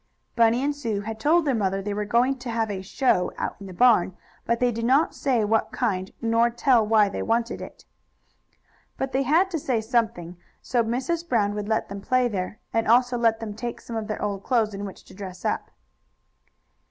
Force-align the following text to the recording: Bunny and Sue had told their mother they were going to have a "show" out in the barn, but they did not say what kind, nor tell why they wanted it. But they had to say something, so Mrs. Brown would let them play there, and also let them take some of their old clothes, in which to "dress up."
Bunny 0.35 0.63
and 0.63 0.75
Sue 0.75 1.01
had 1.01 1.19
told 1.19 1.45
their 1.45 1.53
mother 1.53 1.79
they 1.79 1.93
were 1.93 2.05
going 2.05 2.39
to 2.39 2.49
have 2.49 2.71
a 2.71 2.81
"show" 2.81 3.31
out 3.37 3.55
in 3.59 3.67
the 3.67 3.71
barn, 3.71 4.17
but 4.47 4.59
they 4.59 4.71
did 4.71 4.83
not 4.83 5.13
say 5.13 5.43
what 5.43 5.71
kind, 5.71 6.11
nor 6.19 6.49
tell 6.49 6.83
why 6.83 7.07
they 7.07 7.21
wanted 7.21 7.61
it. 7.61 7.85
But 8.97 9.11
they 9.11 9.21
had 9.21 9.51
to 9.51 9.59
say 9.59 9.79
something, 9.79 10.37
so 10.59 10.83
Mrs. 10.83 11.29
Brown 11.29 11.53
would 11.53 11.69
let 11.69 11.87
them 11.87 12.01
play 12.01 12.27
there, 12.27 12.57
and 12.73 12.87
also 12.87 13.15
let 13.15 13.39
them 13.39 13.53
take 13.53 13.79
some 13.79 13.95
of 13.95 14.07
their 14.07 14.19
old 14.19 14.41
clothes, 14.43 14.73
in 14.73 14.85
which 14.85 15.03
to 15.03 15.13
"dress 15.13 15.45
up." 15.45 15.69